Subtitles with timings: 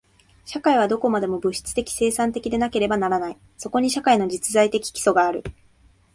[0.45, 3.37] 社会はどこまでも物質的生産的でなければならない。
[3.55, 5.43] そこに社会の実在的基礎がある。